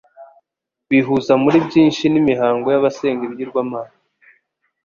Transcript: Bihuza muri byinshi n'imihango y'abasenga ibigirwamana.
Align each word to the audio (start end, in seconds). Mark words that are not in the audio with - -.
Bihuza 0.89 1.33
muri 1.43 1.57
byinshi 1.67 2.03
n'imihango 2.13 2.67
y'abasenga 2.73 3.21
ibigirwamana. 3.25 3.93